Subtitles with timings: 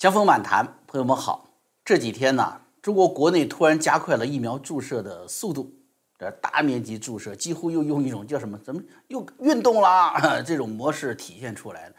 [0.00, 1.50] 江峰满谈，朋友们好。
[1.84, 5.74] 这几天呢，中国国内突然加快了疫苗注射的速度，
[6.18, 8.56] 这大面积注射几乎又用一种叫什么？
[8.64, 10.18] 怎么又运动啦？
[10.40, 11.94] 这种模式体现出来了。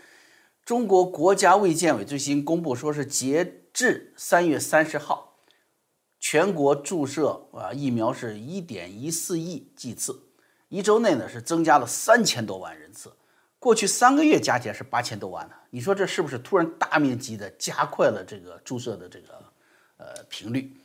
[0.66, 5.36] 中国国家卫健委最新公布，说是截至三月三十号，
[6.20, 10.20] 全国注射啊疫苗是一点一四亿剂次，
[10.70, 13.14] 一周内呢是增加了三千多万人次。
[13.62, 19.28] 过去三个月加起来是八千多万呢，你说这是不是突然大面积的加快了这个注射的这个
[19.98, 20.76] 呃频率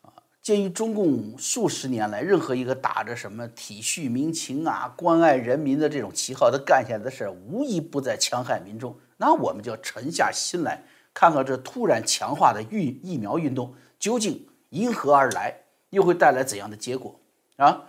[0.00, 0.08] 啊？
[0.40, 15.54] 鉴于中共数十年来任何一个打着什么体恤民情啊、关爱人民的这种旗号，他干下来的事儿无一不在戕害民众，那我们就要沉下心来看看这突然强化的疫疫苗运动究竟因何而来，
[15.90, 17.20] 又会带来怎样的结果
[17.56, 17.82] 啊？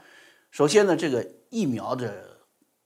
[0.52, 2.35] 首先呢，这个疫苗的。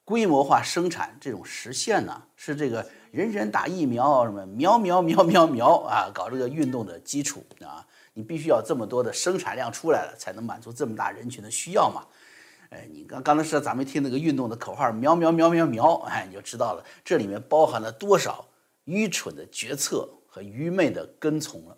[0.09, 12.02] 规模化生产这种实现呢，是这个人人打疫苗什么苗苗苗苗苗啊，搞这个运动的基础啊，你必须要这么多的生产量出来了，才能满足这么大人群的需要嘛。
[12.72, 18.44] 哎，你刚刚才说咱们听那个运动的口号苗苗苗苗苗，哎，你就知道了，这里面包含了多少
[18.86, 21.78] 愚蠢的决策和愚昧的跟从了。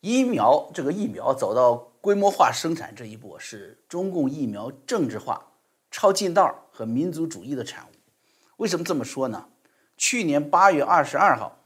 [0.00, 5.40] 疫苗这个疫苗走到规模化生产这一步，是中共疫苗政治化。
[5.94, 7.90] 抄近道和民族主义的产物，
[8.56, 9.46] 为什么这么说呢？
[9.96, 11.56] 去年八月二十二号，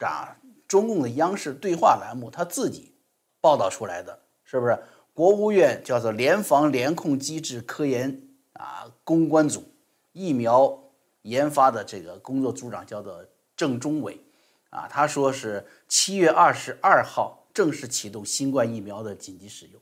[0.00, 0.36] 啊，
[0.68, 2.94] 中共的央视对话栏目他自己
[3.40, 4.78] 报道出来的，是不是？
[5.14, 8.20] 国务院叫做联防联控机制科研
[8.52, 9.64] 啊攻关组
[10.12, 10.78] 疫苗
[11.22, 13.24] 研发的这个工作组长叫做
[13.56, 14.22] 郑中伟，
[14.68, 19.80] 啊，他说是七月二十二号正式启动新冠疫苗的紧急使用。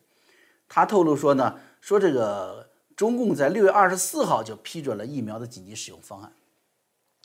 [0.69, 2.70] 他透露说呢，说这个。
[3.01, 6.31] 中共在六月二十四号就批准了疫苗的紧急使用方案。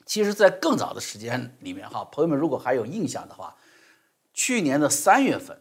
[0.06, 3.54] 其实，在更早的时间里面，哈，朋友们如果还有印象的话，
[4.32, 5.60] 去年的三月份，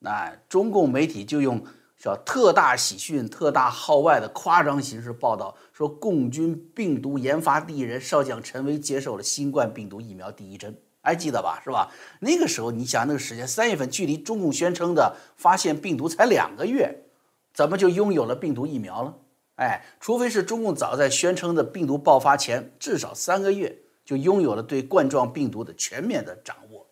[0.00, 1.64] 那中共媒体就用
[1.96, 11.62] 叫特大喜讯、特大号外的夸张形式报道，说共军病毒研发第一人少将陈薇接受了新冠病毒疫苗第一针，还记得吧？
[11.64, 11.90] 是吧？
[12.20, 17.06] 那个时候，你想那个时间，三月份距离中共宣称的发现病毒才两个月，
[17.54, 19.14] 怎么就拥有了病毒疫苗了？
[19.56, 26.86] 哎，除非是中共早在宣称的病毒爆发前至少三个月就拥有了对冠状病毒的全面的掌握，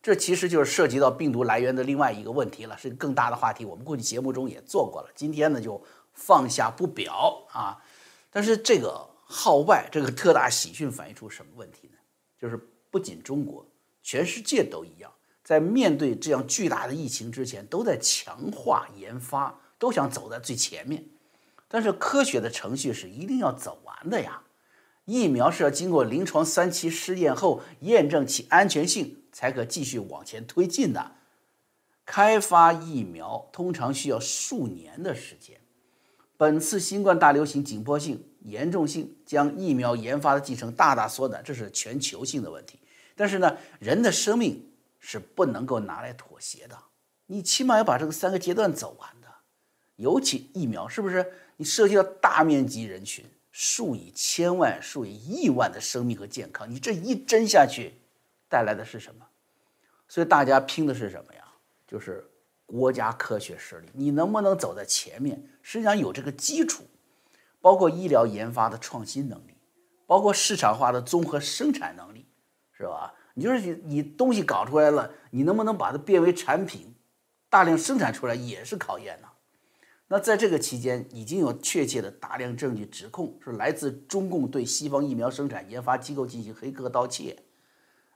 [0.00, 3.64] 这其实就是涉及到病毒来源的另外一个问题了，是更大的话题。
[3.64, 5.82] 我们过去节目中也做过了，今天呢就
[6.14, 7.82] 放下不表啊。
[8.30, 11.98] 但是这个号外这个特大喜讯反映出什么问题呢？
[12.40, 12.56] 就是
[12.90, 13.66] 不仅中国，
[14.02, 15.10] 全世界都一样，
[15.42, 21.04] 在面对这样巨大的疫情之前，都在强化研发，都想走在最前面。
[21.76, 24.40] 但是科学的程序是一定要走完的呀，
[25.04, 31.12] 疫苗是要经过临床三期试验后验证其安全性，才可继续往前推进的。
[32.06, 35.60] 开发疫苗通常需要数年的时间，
[36.38, 42.78] 本次新冠大流行紧迫性、严重性将疫苗研发的进程大大缩短，这是全球性的问题。
[43.14, 44.66] 但是呢，人的生命
[44.98, 46.78] 是不能够拿来妥协的，
[47.26, 49.25] 你起码要把这个三个阶段走完的，
[49.96, 51.32] 尤其疫苗是不是？
[51.56, 57.94] 你涉及到大面积人群，数以千万、数以亿万的生命和健康，你这一针下去，
[58.48, 59.26] 带来的是什么？
[60.06, 61.42] 所以大家拼的是什么呀？
[61.86, 62.28] 就是
[62.66, 65.42] 国家科学实力，你能不能走在前面？
[65.62, 66.84] 实际上有这个基础，
[67.60, 69.56] 包括医疗研发的创新能力，
[70.06, 72.26] 包括市场化的综合生产能力，
[72.72, 73.14] 是吧？
[73.32, 76.94] 你就是你你东西搞出来了，你能不能把它变为产品，
[77.48, 79.28] 大量生产出来，也是考验呢。
[80.08, 87.36] 那在这个期间，已经有确切的大量证据指控是来自中共对西方疫苗生产研发机构进行黑客盗窃。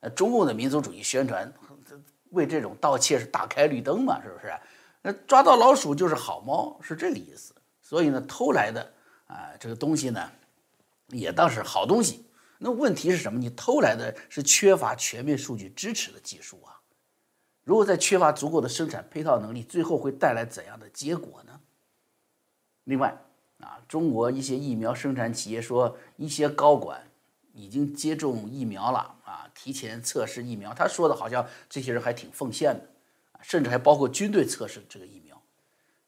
[0.01, 1.53] 呃，中共的民族主义宣传
[2.31, 4.23] 为这种盗窃是大开绿灯嘛？
[4.23, 4.53] 是不是？
[5.03, 7.53] 那抓到老鼠就是好猫，是这个意思。
[7.83, 8.93] 所以呢，偷来的
[9.27, 10.31] 啊这个东西呢，
[11.09, 12.25] 也当是好东西。
[12.59, 13.39] 那问题是什么？
[13.39, 16.79] 你偷来的是缺乏全面数据支持的技术啊。
[17.65, 21.60] 如果再缺乏足够的生产配套能力，最后会带来怎样的结果呢？
[22.91, 23.17] 另外，
[23.61, 27.01] 啊，中国一些疫苗生产企业说，一些高管
[27.53, 30.75] 已经接种疫苗了，啊，提前测试疫苗。
[30.75, 32.83] 他说的好像这些人还挺奉献的，
[33.43, 35.41] 甚至还包括军队测试这个疫苗。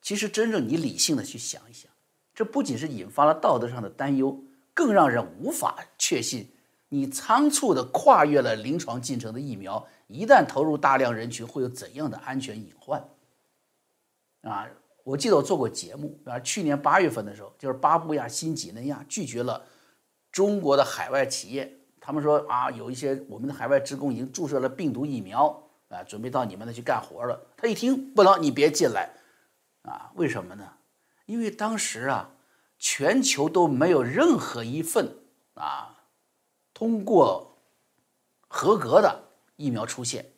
[0.00, 1.88] 其实，真正你理性的去想一想，
[2.34, 4.42] 这不仅是引发了道德上的担忧，
[4.74, 6.50] 更让人无法确信，
[6.88, 13.00] 你仓促的跨越了临床进程的疫苗，一旦投入大量人群，会有怎样的安全隐患？
[14.42, 14.66] 啊？
[15.04, 19.64] 我记得我做过节目啊，去年八月份的时候，就是巴布亚新几内亚拒绝了
[20.30, 27.40] 中国的海外企业，他们说啊，有一些我们的海外职工已经注射了病毒疫苗，啊，准备到你们那去干活了。
[27.56, 29.10] 他一听不能，你别进来，
[29.82, 30.72] 啊，为什么呢？
[31.26, 32.30] 因为当时啊，
[32.78, 35.16] 全球都没有任何一份
[35.54, 36.04] 啊
[36.72, 37.58] 通过
[38.48, 40.32] 合格的疫苗出现。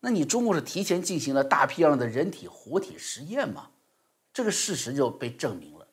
[0.00, 3.70] 那你中国是提前进行了大批量的人体活体实验嘛？
[4.32, 5.86] 这个事实就被证明了，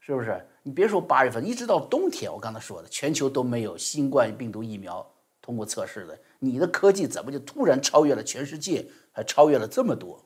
[0.00, 0.46] 是不是？
[0.62, 5.10] 你别说八月份，一直到冬天，我刚才说的，全球都没有新冠病毒疫苗
[5.40, 6.18] 通过测试的。
[6.38, 10.24] 你的科技怎么就突然超越了全世界，还超越了这么多？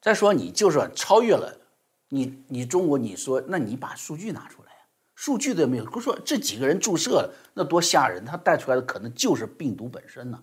[0.00, 1.58] 再说，你就算超越了，
[2.08, 4.78] 你你中国，你说，那你把数据拿出来呀？
[5.16, 8.24] 数据都没有，不说这几个人注射了，那多吓人！
[8.24, 10.42] 他带出来的可能就是病毒本身呢。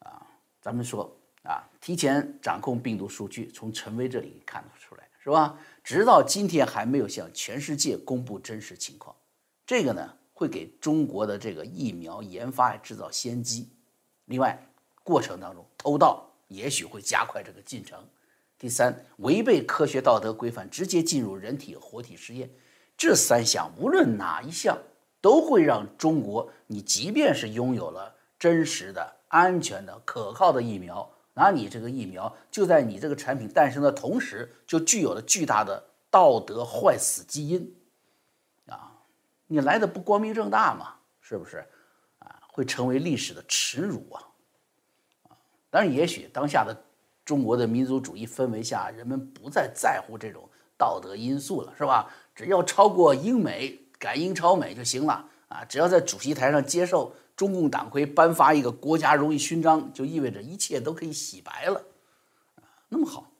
[0.00, 0.26] 啊
[0.60, 5.58] 咱们说啊，提前掌控病毒数据，从陈薇这里看得出来，是吧？
[5.82, 9.16] 直到今天还没有向全世界公布真实情况，
[9.64, 13.70] 这个呢会给中国的这个疫苗研发制造先机。
[14.26, 14.58] 另外，
[15.02, 17.98] 过程当中偷盗也许会加快这个进程。
[18.58, 22.50] 第三，违背科学道德规范，直接进入人体活体实验，
[22.98, 24.76] 这三项无论哪一项
[25.22, 29.16] 都会让中国，你即便是拥有了真实的。
[29.28, 31.08] 安全的、可靠的疫苗，
[31.42, 37.74] 那你这个疫苗就在你这个产品诞生的同时，就具有了巨大的道德坏死基因，
[38.66, 38.92] 啊，
[39.46, 41.64] 你来的不光明正大嘛，是不是？
[42.18, 44.20] 啊，会成为历史的耻辱啊！
[45.22, 45.32] 啊，
[45.70, 46.76] 当然，也许当下的
[47.24, 50.46] 中国的民族主义氛围下，人们不再在乎这种
[50.76, 52.12] 道德因素了，是吧？
[52.34, 55.64] 只要超过英美，赶英超美就行了啊！
[55.64, 57.14] 只要在主席台上接受。
[57.40, 61.82] 中共党魁颁发一个国家荣誉勋章，就意味着一切都可以洗白了，
[62.56, 62.60] 啊，
[62.90, 63.32] 那么好，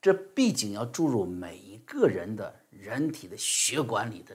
[0.00, 4.34] 这毕竟要注入每一个人的人体的血管里的，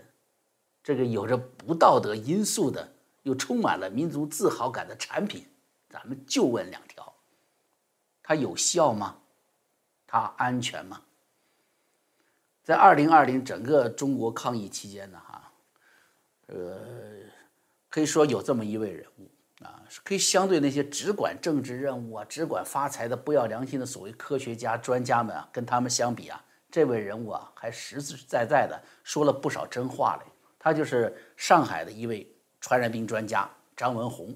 [0.84, 2.94] 这个有着不道德因素的，
[3.24, 5.48] 又充满了民族自豪感的产品，
[5.90, 7.12] 咱们就问两条：
[8.22, 9.18] 它有效吗？
[10.06, 11.02] 它安全吗？
[12.64, 15.52] 在二零二零整个中国抗疫期间呢，哈，
[16.46, 17.31] 呃。
[17.92, 19.30] 可以说有这么一位人物
[19.64, 30.32] 啊，可以相对那些只管政治任务啊、只管发财的不要良心的所谓科学家、专家们啊，跟他们相比啊，这位人物啊还实实在在的说了不少真话嘞。
[30.58, 34.34] 他就是上海的一位传染病专家张文宏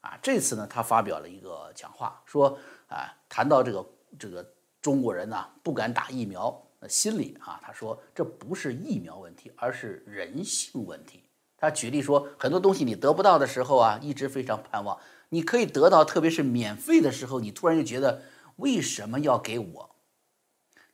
[0.00, 0.18] 啊。
[0.20, 2.58] 这次呢，他发表了一个讲话，说
[2.88, 3.86] 啊，谈到这个
[4.18, 4.44] 这个
[4.82, 6.50] 中国人呢不敢打疫苗
[6.80, 11.19] 的心理啊，他说这不是疫苗问题，而是人性问题。
[11.60, 14.98] 他举例说，很多东西你得不到的时候啊，一直非常盼望
[15.28, 18.22] 你可以得到，特别是免费的时候，你突然就觉得
[18.56, 19.90] 为什么要给我？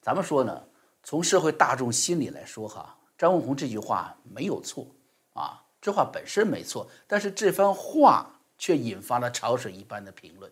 [0.02, 0.64] 咱们说呢，
[1.02, 4.88] 从社会大众心理来说，哈，张文宏这句话没有错
[5.34, 10.50] 啊，这话本身没错，但是这番话却引发了潮水一般的评论。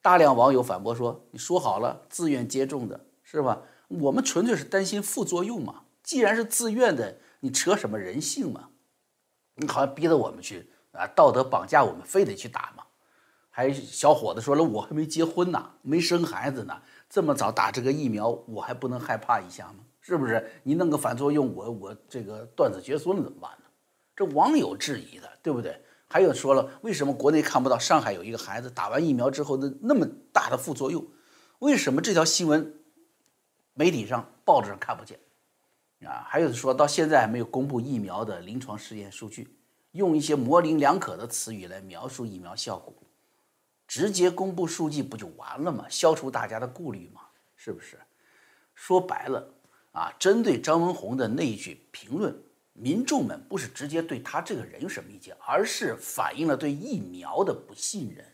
[0.00, 3.60] 大量网友反驳说：“你说好了自愿接种的是吧？
[3.88, 5.82] 我们纯粹是担心副作用嘛。
[6.02, 8.70] 既然是自愿的，你扯什么人性嘛？”
[9.58, 12.84] 你好像逼着我们去啊，道德绑架我们，非得去打嘛？
[13.50, 19.80] 还小伙子说了，我还没结婚呢，没生孩子呢，这么早打这个疫苗，我还不能害怕一下吗？
[20.00, 20.48] 是不是？
[20.62, 23.64] 你弄个反作用，我我这个断子绝孙了怎么办呢？
[24.14, 25.80] 这网友质疑的，对不对？
[26.08, 31.04] 还有说了，为什么国内看不到上海有一个孩子打完疫苗之后的那么大的副作用？
[31.58, 32.80] 为什么这条新闻
[33.74, 35.18] 媒体上报纸上看不见？
[36.06, 39.48] 啊，还有说到现在还没有公布疫苗的临床试验数据，
[39.92, 42.94] 用一些模棱两可的词语来描述疫苗效果，
[43.86, 45.86] 直接公布数据不就完了吗？
[45.88, 47.22] 消除大家的顾虑吗，
[47.56, 47.98] 是不是？
[48.74, 49.48] 说白了
[49.92, 52.36] 啊，针对张文宏的那一句评论，
[52.72, 58.24] 民众们不是直接对他这个人有什么意见，而是反映了对疫苗的不信任，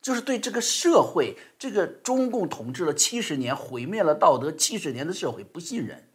[0.00, 6.08] 就是对这个社会，这个中共统治了七十年、毁灭了道德七十年的社会不信任。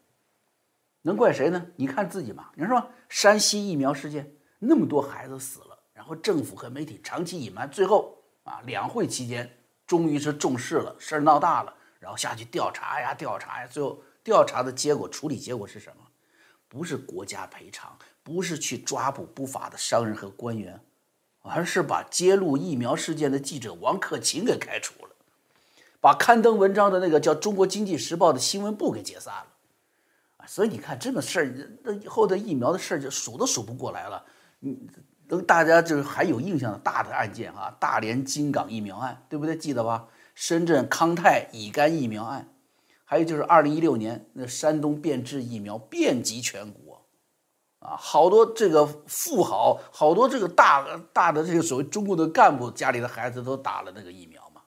[1.02, 1.66] 能怪谁呢？
[1.76, 2.52] 你看自己嘛。
[2.56, 16.04] 你说山西疫苗事件那么多孩子死了，然后政府和媒体长期隐瞒，最后啊两会期间终于是重视了，事儿闹大了，然后下去调查呀调查呀，最后调查的结果处理结果是什么？
[16.68, 20.82] 不是国家赔偿，不是去抓捕不法的商人和官员，
[21.42, 25.12] 而是把揭露疫苗事件的记者王克勤给开除了，
[26.02, 29.48] 把刊登文章的那个叫《中国经济时报》的新闻部给解散了。
[30.38, 34.26] 啊所以你看这个事儿，那以后的疫苗的事儿就数都数不过来了。
[35.30, 39.58] 嗯，大家就是还有印象的大的案件啊，大连金港疫苗案，对不对？
[39.58, 40.08] 记得吧？
[40.36, 42.48] 深圳康泰乙肝疫苗案，
[43.04, 47.06] 还有就是二零一六年那山东变质疫苗遍及全国，
[47.80, 54.62] 啊，好多这个富豪，好多这个大大的这个所谓中共的干部家里的孩子都打了那个疫苗嘛。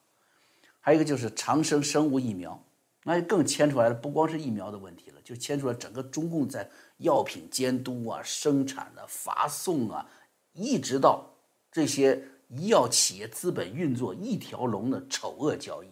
[0.80, 2.64] 还有一个就是长生生物疫苗，
[3.04, 6.68] 那就更牵出来了，不光是疫苗的问题了，就牵出来整个中共在
[7.00, 10.06] 药品监督啊、生产啊、发送啊，
[10.52, 11.28] 一直到
[11.70, 15.88] 这些医药企业资本运作一条龙的丑恶交易。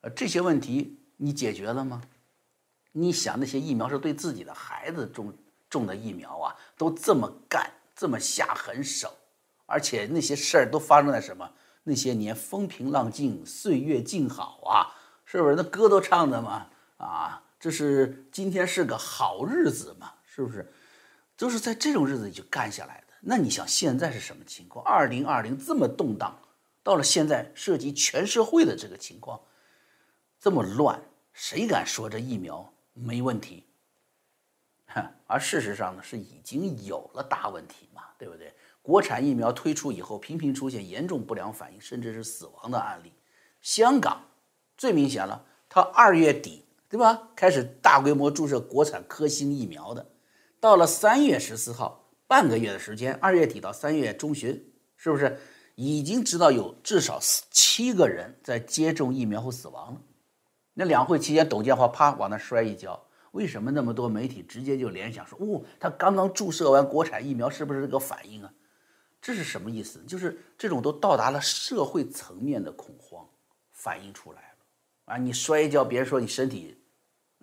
[0.00, 2.02] 呃，这些问题你解决了吗？
[2.92, 5.32] 你想那些疫苗是对自己的孩子种
[5.68, 9.12] 种的疫苗啊，都这么干，这么下狠手，
[9.66, 11.50] 而且那些事儿都发生在什么
[11.82, 14.92] 那些年风平浪静，岁月静好啊，
[15.24, 15.54] 是不是？
[15.56, 16.66] 那歌都唱的嘛，
[16.98, 20.70] 啊，这是今天是个好日子嘛，是不是？
[21.34, 23.14] 就是在这种日子里就干下来的。
[23.22, 24.84] 那你想现在是什么情况？
[24.84, 26.38] 二零二零这么动荡，
[26.82, 29.40] 到了现在涉及全社会的这个情况，
[30.38, 31.00] 这么乱，
[31.32, 32.70] 谁敢说这疫苗？
[32.92, 33.64] 没问题，
[35.26, 38.52] 而事实上呢，是已经有了大问题嘛，对不对？
[38.82, 43.10] 国产疫苗推出以后，频频出现严重不良反应，甚至是死亡的案例。
[43.62, 44.22] 香港
[44.76, 46.63] 最明显了，它二月底，
[46.94, 47.28] 对吧？
[47.34, 50.12] 开始大规模注射国产科兴疫苗的，
[50.60, 55.36] 到了三月十四号，半个月的时间，二月底到三月中旬，是不是
[55.74, 57.18] 已经知道有至少
[57.50, 60.00] 七个人在接种疫苗后死亡了？
[60.72, 63.04] 那两会期间，董建华啪往那摔一跤。
[63.32, 68.54] 为什么那么多媒体直接就联想说，哦，他刚刚注射完国产疫苗，是不是这个反应啊？
[69.20, 70.00] 这是什么意思？
[70.06, 73.28] 就是这种都到达了社会层面的恐慌
[73.72, 75.16] 反映出来了啊！
[75.16, 76.78] 你摔一跤，别人说你身体，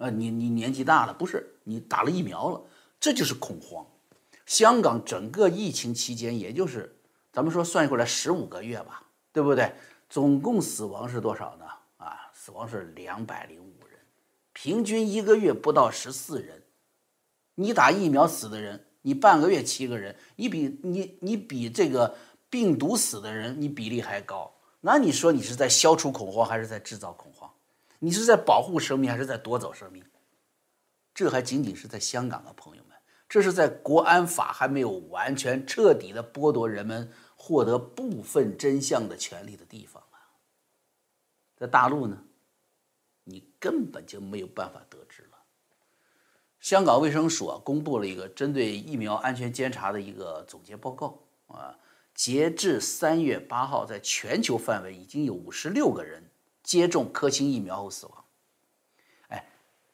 [0.01, 2.59] 呃，你你年纪大了，不是你打了疫苗了，
[2.99, 3.85] 这就是恐慌。
[4.47, 6.97] 香港整个疫情期间，也就是
[7.31, 9.71] 咱们说算过来十五个月吧，对不对？
[10.09, 11.65] 总共死亡是多少呢？
[11.97, 13.99] 啊死亡是两百零五人，
[14.53, 16.63] 平均一个月不到十四人。
[17.53, 22.15] 你打疫苗死的人，你半个月七个人，你比你你比这个
[22.49, 24.51] 病毒死的人，你比例还高。
[24.79, 27.50] 那你说你是在消除恐慌，还是在制造恐慌？
[28.03, 30.03] 你是在保护生命，还是在夺走生命？
[31.13, 32.97] 这还仅仅是在香港的朋友们，
[33.29, 40.17] 这是在国安法还没有完全彻底的剥夺人们获得部分真相的权利的地方啊。
[41.55, 42.23] 在大陆呢？
[43.23, 45.37] 你根本就没有办法得知了。
[46.59, 51.77] 香港卫生署啊，公布了一个针对疫苗安全监察的一个总结报告啊，
[52.15, 56.30] 截至三月八号，在全球范围已经有五十六个人
[56.71, 58.23] 接种科兴疫苗后死亡。
[59.27, 59.45] 哎，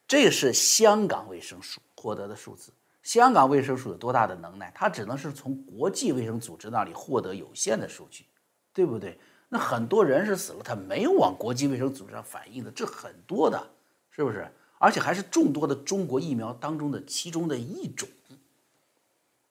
[0.08, 2.72] 这是香港卫生署获得的数字。
[3.02, 4.72] 香港卫生署有多大的能耐？
[4.76, 8.28] 它只能是从国际卫生组织那里获得有限的数据，
[8.74, 9.20] 对不对？
[9.50, 13.68] 那很多人是死了，他没有往国际卫生组织上反映的，这很多的，
[14.12, 14.48] 是不是？
[14.78, 18.08] 而且还是众多的中国疫苗当中的其中的一种。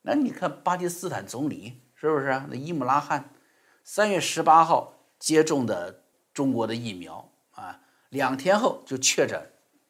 [0.03, 2.27] 那你看巴基斯坦总理是不是？
[2.49, 3.29] 那伊姆拉汗
[3.83, 6.05] 三月十八号接种的
[6.37, 9.41] 中国的疫苗啊，两天后就确诊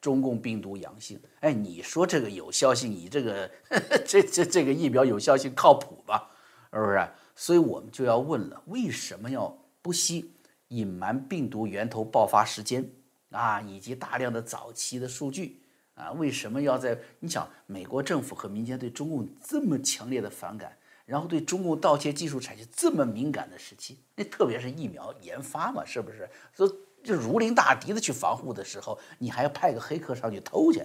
[0.00, 1.20] 中共病毒阳性。
[1.40, 3.50] 哎，你说这个有效性，你这个
[4.06, 6.30] 这这这个疫苗有效性靠谱吧？
[6.72, 7.08] 是不是？
[7.34, 9.52] 所以我们就要问了，为什么要？
[9.82, 10.32] 不惜
[10.68, 12.88] 隐瞒病毒源头爆发时间
[13.30, 15.60] 啊，以及大量的早期的数据
[15.94, 23.98] 啊，为什么要在你想美国政府和民间对中共这么强烈的反感，然后对中共盗窃技术产生这么敏感的时期？
[24.14, 26.28] 那特别是疫苗研发嘛，是不是？
[26.52, 26.68] 说
[27.02, 30.84] 就如临大敌的去防护的时候，你还要派个黑客上去偷去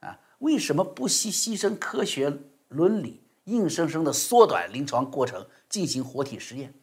[0.00, 0.18] 啊？
[0.38, 2.36] 为什么不惜牺牲科学
[2.68, 6.74] 伦理，硬生生的缩短临床过程进行活体实验？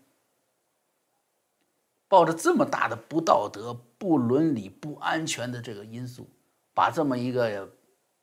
[2.07, 6.29] 抱着这么大的不道德、不伦理、不安全的这个因素，
[6.71, 7.73] 把这么一个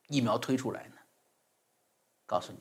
[0.07, 0.95] 疫苗推出来呢？
[2.25, 2.59] 告诉你，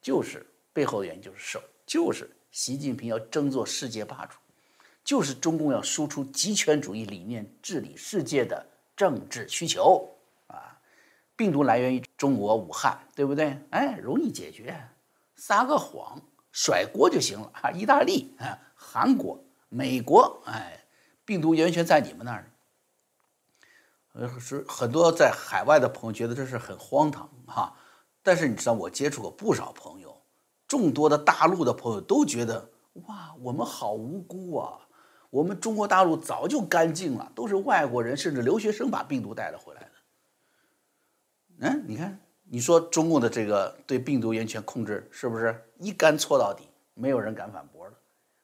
[0.00, 0.46] 就是
[0.78, 4.38] 背后的原因就是手，就是习近平要争做世界霸主，
[5.02, 8.64] 就是中共要输出极权主义理念治理世界的
[8.96, 10.08] 政治需求
[10.46, 10.78] 啊！
[11.34, 13.58] 病毒来源于中国武汉，对不对？
[13.70, 14.80] 哎，容易解决，
[15.34, 17.72] 撒个谎，甩锅就行了啊！
[17.72, 19.42] 意大利啊，韩国。
[19.68, 20.84] 美国，哎，
[21.24, 22.48] 病毒源泉在你们那儿。
[24.12, 27.74] 呃，是很多在海外的朋友觉得这是很荒唐哈。
[28.22, 30.07] 但是你知道，我接触过不少朋友，
[30.68, 32.68] 众多的大陆的朋友都觉得，
[33.06, 34.78] 哇，我们好无辜啊！
[35.30, 39.88] 我们中国大陆早就干净了，都是外国人甚至留学生把病毒带了回来的。
[41.60, 46.64] 嗯，你看，你说中共的这个对病毒源泉控制是不是一杆戳到底？
[46.94, 47.92] 没有人敢反驳了。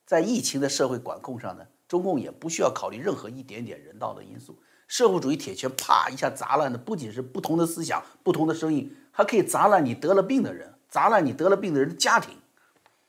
[0.06, 12.36] 在疫情的社会管控上呢，中共也不需要考虑任何一点点人道的因素，社会主义铁拳啪一下砸烂的不仅是不同的思想、不同的声音，还可以砸烂你得了病的人，砸烂你得了病的人的家庭。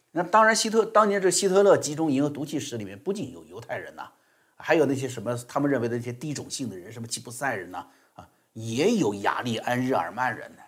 [0.09, 4.09] 那当然，希特当年这希特勒集中营和毒气室里面不仅有犹太人呐，
[4.55, 10.63] 还有那些什么他们认为的那些低种姓的人，什么吉普赛人呐，啊，也有雅利安日耳曼人呢，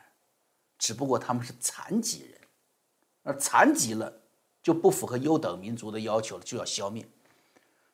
[0.77, 2.39] 只不过他们是残疾人，
[3.24, 4.21] 而残疾了
[4.62, 7.03] 就不符合优等民族的要求了，就要消灭。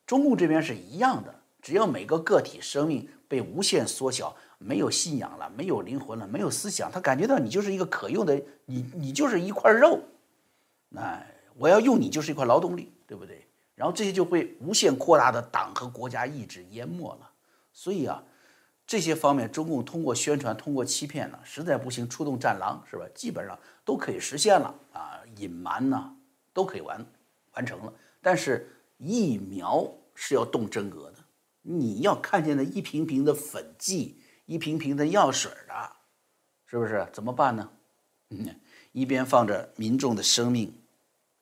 [0.06, 4.36] 中共这边是一样的，只要每个个体生命被无限缩小，
[4.66, 10.00] 没有信仰了，没有灵魂了，没有思想，他感觉到你就是一个可用的，你你就是一块肉，
[10.90, 11.24] 那。
[11.56, 13.46] 我要用你就是一块劳动力，对不对？
[13.76, 17.30] 然后这些就会无限扩大的党和国家意志淹没了。
[17.72, 18.24] 所以啊，
[18.88, 23.06] 这些方面中共通过宣传、通过欺骗呢，实在不行出动战狼，是吧？
[23.14, 23.56] 基本上
[23.86, 26.16] 都可以实现了啊，隐瞒呢
[26.54, 27.06] 都可以完
[27.54, 27.94] 完成了。
[28.20, 28.68] 但是
[28.98, 31.20] 疫苗是要动真格的，
[31.62, 35.92] 你要看见那一瓶瓶的粉剂、一瓶瓶的药水的，
[36.66, 37.08] 是不是？
[37.12, 37.70] 怎么办呢？
[38.30, 38.60] 嗯，
[38.92, 40.74] 一边放着民众的生命。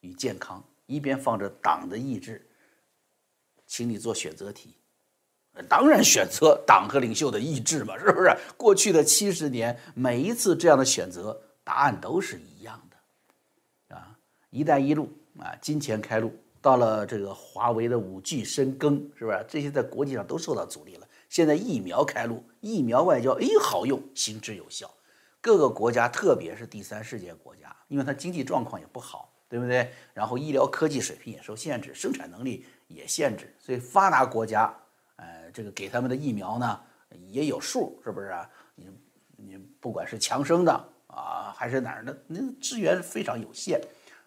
[0.04, 2.50] 与健康，一边放着党的意志，
[3.68, 4.76] 请你做选择题，
[5.70, 8.36] 当然选择党和领袖的意志嘛，是不是？
[8.58, 14.18] 过去的七十年，每一次这样的选择，答案都是一样的，啊，
[14.50, 19.46] 一带一路啊，金钱开路，到了这个华为的五 G 深耕，是不是？
[19.48, 21.08] 这些在国际上都受到阻力了。
[21.32, 24.88] 现在疫苗开路，疫苗外交，哎，好用，行之有效。
[25.42, 29.30] 各个国家，特别是第三世界国家，因为它经济状况也不好。
[29.52, 29.92] 对不对？
[30.14, 34.74] 然后医疗科技水平也受限制，生产能力也限制，所以发达国家，
[35.18, 36.80] 呃，这个给他们的疫苗呢
[37.28, 38.50] 也有数，是不是啊？
[38.76, 38.90] 你
[39.36, 40.72] 你不管是强生的
[41.08, 43.82] 啊，还是哪儿的，那资源非常有限，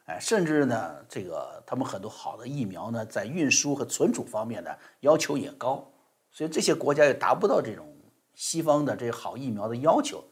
[0.04, 4.70] 哎，甚至呢，这个他们很多好的疫苗呢，在运输和存储方面呢
[5.00, 5.90] 要求也高，
[6.34, 7.96] 所以这些国家也达不到这种
[8.34, 10.22] 西方的这好疫苗的要求，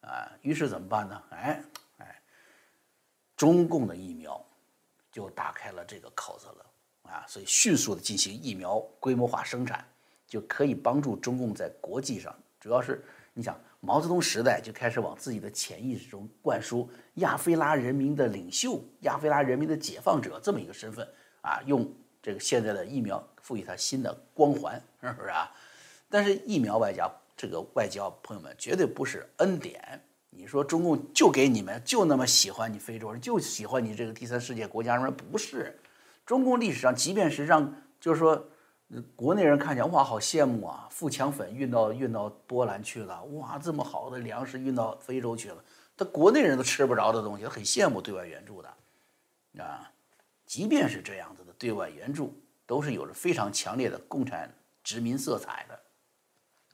[0.00, 1.22] 啊，于是怎么办呢？
[1.30, 1.62] 哎。
[3.36, 4.42] 中共的疫苗
[5.12, 9.86] 就打开了这个口子了啊，所以迅速的进行疫苗规模化生产，
[10.26, 21.06] 就可以帮助中共在国际上，主要是你想毛泽东时代就开始往自己的潜意识中灌输亚非拉人民的领袖、亚非拉人民的解放者这么一个身份
[21.42, 21.86] 啊，用
[22.26, 25.48] 这个现在的疫苗赋予它新的光环，是不是啊？
[26.10, 30.02] 但是疫苗外交这个外交，朋友们绝对不是恩典。
[30.30, 35.78] 你说中共就给你们就那么喜欢你非洲人，就喜欢你这个第三世界国家人不是？
[36.26, 38.44] 中共历史上，即便是让就是说
[39.14, 40.88] 国内人看见，哇，好羡慕啊！
[40.90, 45.62] 富强粉运到运到波兰去了，哇，这么好的粮食运到非洲去了，
[45.96, 49.92] 他国内人都吃不着的东西，他很羡慕对外援助的啊。
[50.46, 52.32] 即便是这样子的对外援助，
[52.66, 54.48] 都是有着非常强烈的共产
[54.82, 55.78] 殖民色彩的。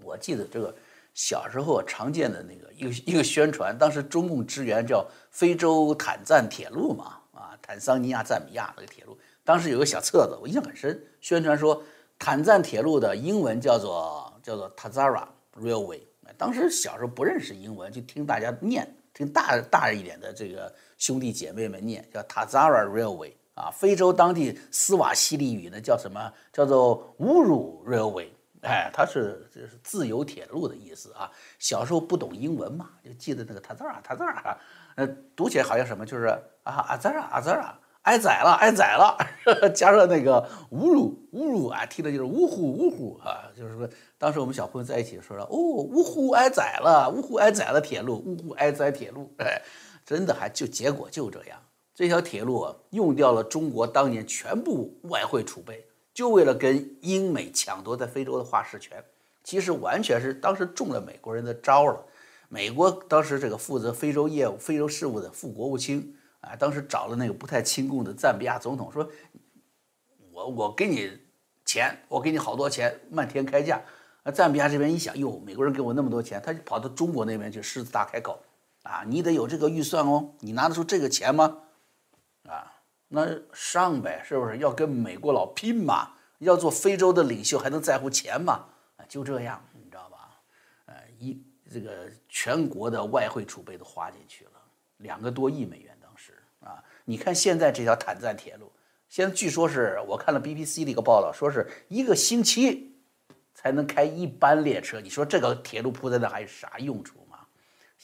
[0.05, 0.75] 我记得这个。
[1.15, 11.85] 小时候常见的那个一个一个宣传，当时中共支援叫非洲坦赞铁路嘛，啊，坦桑尼亚赞比亚那个铁路，当时有个小册子，我印象很深，宣传说
[12.19, 15.29] 坦赞铁路的英文叫做叫做 Tazara
[15.61, 16.01] Railway。
[16.39, 23.35] 当时小时候不认识英文，就听大家念，听大大一点的这个兄弟姐妹们念，叫 Tazara Railway。
[23.62, 26.33] 啊，非洲当地斯瓦西里语呢叫什么？
[26.53, 28.29] 叫做侮辱 Railway。
[28.62, 31.31] 哎，它是就是自由铁路的意思啊。
[31.59, 34.59] 小时候不懂英文嘛，就记得那个塔字儿啊，塔字儿啊，
[34.96, 36.27] 呃，读起来好像什么，就是
[36.62, 39.16] 啊啊字儿啊啊字儿啊，挨宰了挨宰了，
[39.75, 49.61] 加上那个侮辱侮辱啊，听的就是呜呼呜呼啊，就是说当时我们小朋友在一起说了，哦，呜呼挨宰了，呜呼挨宰了铁路，呜呼挨宰铁路，哎，
[50.07, 51.59] 真的还就结果就这样，
[51.95, 55.87] 这条铁路啊，用掉了中国当年全部外汇储备。
[56.15, 59.03] 就为了跟英美抢夺在非洲的化石权，
[59.43, 62.05] 其实完全是当时中了美国人的招了。
[62.51, 69.09] 美国当时这个负责非洲业务、非洲事务的副国务卿啊，当时找了那个不太亲共的赞比亚总统，说
[70.33, 71.11] ：“我我给你
[71.65, 73.81] 钱，我给你好多钱，漫天开价。”
[74.23, 78.39] 啊，赞比亚这边一想，哟，美国人给我那么多钱，他就跑到中国那边去狮子大开口
[78.83, 81.57] 啊，你得有这个预算哦，你拿得出这个钱吗？
[83.14, 86.12] 那上呗，是不是要跟美国佬拼嘛？
[86.38, 88.64] 要做非洲的领袖，还能在乎钱吗？
[88.96, 90.40] 啊，就这样，你知道吧？
[90.87, 91.38] 呃，一
[91.70, 94.53] 这个全国的外汇储备都花进去了，
[94.96, 96.83] 两个多亿美元当时啊。
[97.05, 98.72] 你看现在这条坦赞铁路，
[99.11, 102.96] 现在据说是我看了 BBC 的一个报道，说是一个星期
[103.53, 105.03] 才能开一班列车。
[105.03, 107.22] 你说这个铁路铺在那还有啥用处？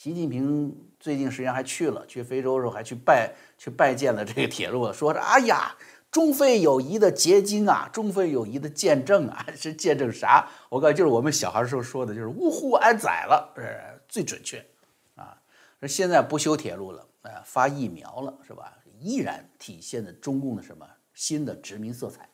[0.01, 0.73] 习近平。
[0.97, 5.75] 最近实际上还去了，去非洲的时候还去拜去拜见了这个铁路，说着：“哎呀，
[6.09, 10.47] 中非友谊的结晶啊，中非友谊的见证啊， 是见证啥？
[10.69, 14.65] 我告就是我们小孩时候说的，就是呜呼安宰了，是最准确
[15.15, 15.37] 啊。
[15.81, 18.77] 说现在不修铁路了，呃，发疫苗了，是吧？
[19.01, 22.29] 依然体现了中共的什么新的殖民色彩。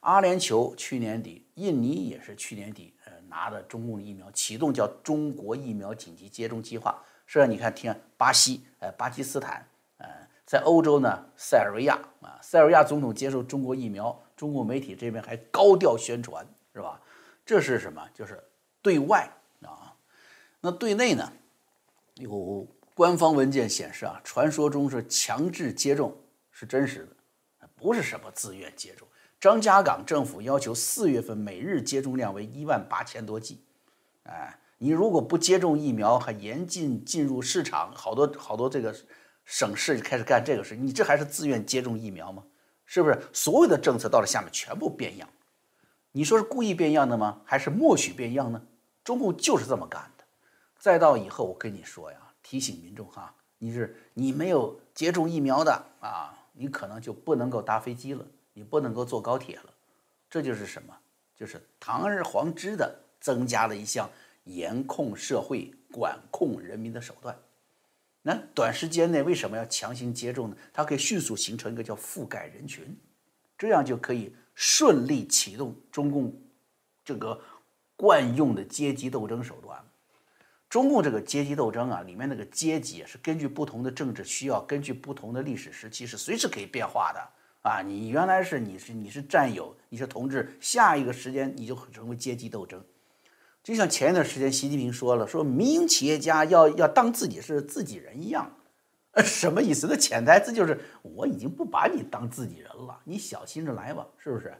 [0.00, 2.92] 阿联酋去年底，印尼也是去年底，
[3.28, 7.02] 拿的中共的疫苗，启动叫中国疫苗紧急接种计划。
[7.28, 7.46] 是吧？
[7.46, 9.66] 你看，听巴西，呃，巴基斯坦，
[9.98, 10.06] 呃，
[10.44, 17.02] 在欧洲呢，塞尔维亚啊，塞尔维亚总统接受中国疫苗，中国媒体这边还高调宣传，是吧？
[17.44, 18.08] 这是什么？
[18.14, 18.40] 就是
[18.80, 19.28] 对外
[19.62, 19.92] 啊。
[20.60, 21.32] 那对内呢？
[22.14, 26.16] 有官方文件显示啊，传说中是强制接种
[26.52, 29.06] 是真实的，不是什么自愿接种。
[29.46, 33.62] 张家港政府要求四月份每日接种量为一万八千多剂，
[34.24, 34.58] 哎。
[34.78, 38.94] 你如果不接种疫苗，还严禁进入市场，好多好多这个
[39.44, 42.42] 省市开始干这个事，你这还是自愿接种疫苗吗？
[42.84, 43.18] 是不是？
[43.32, 45.28] 所有的政策到了下面全部变样，
[46.10, 47.40] 你说是故意变样的吗？
[47.44, 48.60] 还是默许变样呢？
[49.04, 50.24] 中共就是这么干的。
[50.78, 58.26] 再到以后，我跟你说呀，提醒民众哈，你是你没有接种疫苗的啊，你可能就不能够搭飞机了，
[58.56, 59.74] 你不能够坐高铁了。
[60.30, 60.96] 这就是什么？
[61.36, 64.10] 就是堂而皇之的增加了一项。
[64.46, 67.36] 严控社会、管控人民的手段，
[68.22, 70.56] 那短时间内为什么要强行接种呢？
[70.72, 72.96] 它可以迅速形成一个叫覆盖人群，
[73.58, 76.32] 这样就可以顺利启动中共
[77.04, 77.42] 这个
[77.96, 79.84] 惯用的阶级斗争手段。
[80.68, 87.28] 中共这个阶级斗争啊，里面那个阶级是根据不同的政治需要，根据不同的历史时期是随时可以变化的
[87.68, 87.82] 啊。
[87.82, 92.82] 你原来是你是你是战友，你是同志，下一个时间你就成为阶级斗争。
[93.62, 98.48] 就像前一段时间习近平说了，说民营企业家要要当自己是自己人一样，
[99.10, 99.88] 呃，什么意思？
[99.90, 104.54] 那潜台词就是我已经不把你当自己人了，你小心着来吧，是不是？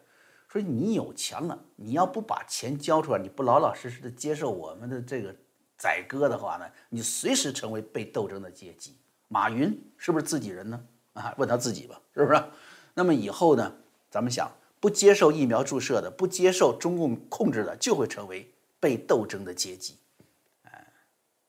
[0.49, 5.35] 说你有钱了，你要不把钱交出来，你不老老实实的接受我们的这个
[5.77, 8.97] 宰割的话呢，你随时成为被斗争的阶级。
[9.29, 10.81] 马云是不是自己人呢？
[11.13, 12.43] 啊，问他自己吧，是不是？
[12.97, 13.77] 那么以后呢，
[14.11, 18.51] 咱们想不接受疫苗注射的，不接受中共控制的，就会成为。
[18.79, 19.97] 被斗争的阶级，
[20.65, 20.87] 哎，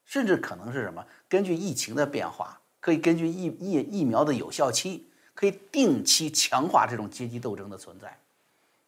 [0.06, 1.06] 甚至可能是什么？
[1.28, 8.18] 根据疫情的变化，可以根据疫疫疫苗的有效期，可以定期强化这种阶级斗争的存在。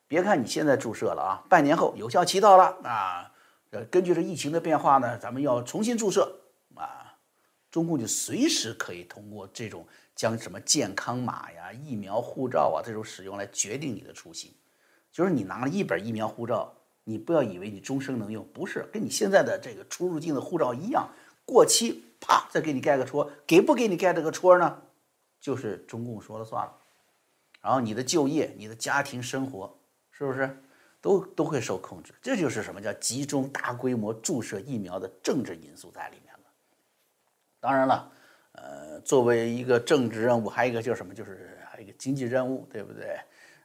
[0.07, 3.29] 别看你现在注射了啊，半年后有效期到了啊，
[3.71, 6.39] 呃，根据这疫情的变化呢，咱们要重新注射
[6.75, 7.13] 啊，
[7.69, 9.85] 中共就随时可以通过这种
[10.19, 14.53] 将什么健康码呀、疫苗护照啊这种使用来决定你的出行，
[15.13, 16.75] 就是你拿了一本疫苗护照。
[17.05, 21.09] 你不要以为你终生能用，不是跟你现在的这个出入境的护照一样，
[21.45, 24.81] 过期啪再给你盖个戳，给不给你盖这个戳呢？
[25.39, 26.77] 就是中共说了算了。
[27.61, 29.73] 然后你的就业、你的家庭生活，
[30.11, 30.61] 是不是
[30.99, 32.13] 都都会受控制？
[32.21, 36.39] 这就是什么叫集中大规模注射疫苗的政治因素在里面了。
[37.61, 38.11] 当然了，
[38.61, 41.13] 呃，作为一个政治任务，还有一个叫什么？
[41.13, 43.17] 就是还有一个经济任务，对不对？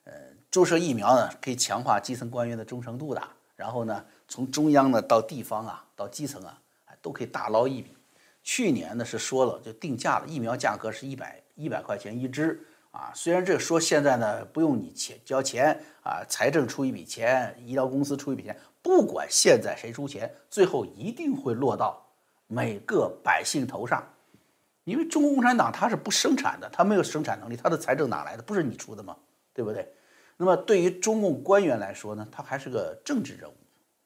[0.05, 0.13] 呃，
[0.51, 3.23] 注射疫苗呢，可以强化基层官员的忠诚度的。
[3.57, 6.59] 然后呢，从中央呢到地方啊，到基层啊，
[7.03, 7.97] 都可以大捞一笔。
[8.43, 13.11] 去年呢是说了，就定价了，疫苗价格是一百一百块钱一支啊。
[13.15, 22.05] 虽然这说现在呢不用你钱交钱啊，财政出一笔钱，医疗公司出一笔钱，不管现在谁出钱，最后一定会落到
[22.47, 24.07] 每个百姓头上。
[24.85, 28.43] 因为中国共产党它是不生产的，它没有生产能力，它的财政哪来的？
[28.43, 29.17] 不是你出的吗？
[29.53, 29.93] 对不对？
[30.37, 33.55] 那么对于中共官员来说呢，他还是个政治任务。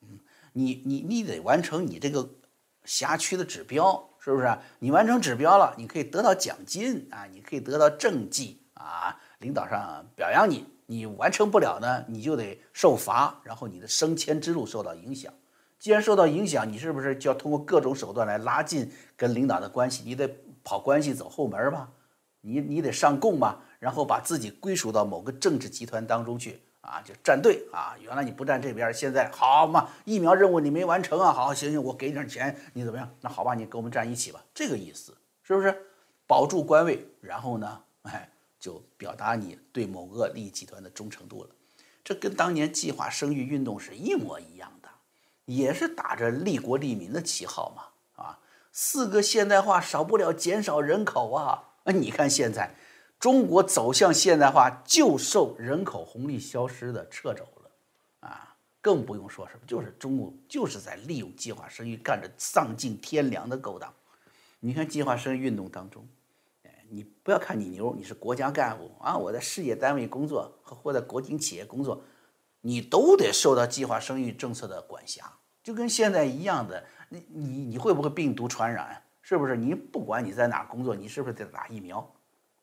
[0.03, 0.19] 嗯，
[0.53, 2.29] 你你你得完成你这个
[2.85, 4.59] 辖区的指标，是不是？
[4.79, 10.67] 你完成指标了，你可以得到奖金啊，你可以得到政绩啊，领导上表扬你。
[10.91, 15.33] 你完成不了呢，你就得受罚，然后你的升迁之路受到影响。
[15.79, 20.03] 既然受到影响，你是不是就要通过各种手段来拉近跟领导的关系？
[20.05, 20.29] 你得
[20.65, 21.89] 跑关系走后门吧？
[22.41, 23.63] 你你得上供吧？
[23.79, 27.97] 然后把自己归属到某个政治集团当中去啊，就站队啊。
[28.01, 29.89] 原来你不站这边，现在好嘛？
[30.05, 33.09] 疫苗任务你没完成啊，好，行行，我给你点钱，你怎么样？
[33.21, 35.75] 那好吧，你跟我们站一起吧，这个意思是不是？
[36.27, 38.29] 保住官位，然后呢，哎，
[38.61, 41.51] 就表达你对某个利益集团的忠诚度了。
[42.05, 44.78] 这跟当年计划生育运动是一模一样的，
[45.49, 48.39] 也是打着利国利民的旗号嘛，啊，
[48.71, 51.65] 四个现代化少不了减少人口啊。
[51.85, 52.75] 那 你看现在。
[53.21, 57.71] 中国走向现代化，就受人口红利消失的掣肘了，
[58.21, 63.93] 啊，更不用说什么，就是中国就是在利用计划生育干着丧尽天良的勾当。
[64.61, 66.07] 你看计划生育运动当中，
[66.63, 72.01] 哎，你不要看你牛，你是国家干部啊，我在事业单位工作和或在国营企业工作，
[72.61, 75.38] 你都得受到计划生育政策的管辖，
[75.69, 76.83] 就跟现在一样的。
[77.11, 79.03] 你你你会不会病毒传染？
[79.21, 79.55] 是不是？
[79.55, 81.99] 你不管你在哪工作，你是不是得打疫苗？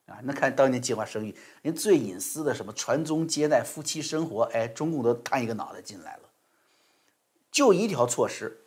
[0.08, 6.24] 啊，那看当年计划生育，连最隐私的什么传宗接代、夫妻生活，哎，中共都探一个脑袋进来了。
[7.52, 8.58] 就一条措施，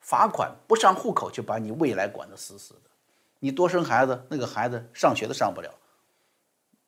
[0.00, 2.90] 罚款不上户口，就把你未来管得死死的。
[3.40, 5.70] 你多生孩子，那个孩子上学都上不了。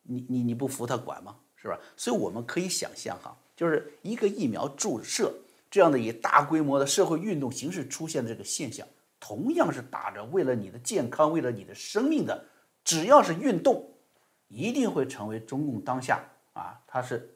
[0.05, 1.37] 你你你不服他管吗？
[1.57, 1.79] 是吧？
[1.99, 5.31] 所以我们可以想象哈，就是一个疫苗注射
[5.75, 8.87] 这样的以大规模的社会运动形式出现的这个现象，
[9.19, 12.45] 同样是打着为了你的健康、为了你的生命的，
[12.85, 13.85] 只要是运动。
[14.47, 17.29] 一定会成为中共当下啊，它是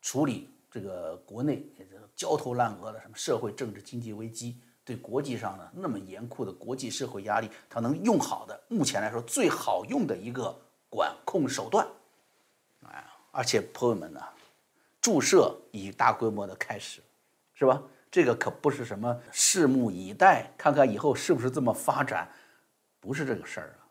[0.00, 1.70] 处理这个国内
[2.14, 10.58] 焦头烂额的什么社会、政治、经济危机，对国际上呢那么严酷的国际社会压力，它能用好的，目前来说最好用的一个
[10.88, 11.86] 管控手段，
[12.86, 14.22] 哎，而且朋友们呢，
[14.98, 17.02] 注射已大规模的开始，
[17.58, 17.82] 是吧？
[18.10, 22.30] 这个可不是什么拭目以待，看看以后是不是这么发展，
[23.00, 23.88] 不是这个事儿啊。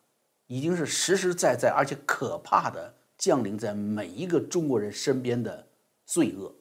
[0.47, 5.67] 已经是实实在在而且可怕的降临在每一个中国人身边的
[6.05, 6.53] 罪恶。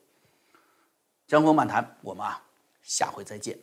[1.26, 2.42] 江峰漫谈，我们啊，
[2.82, 3.58] 下回再见。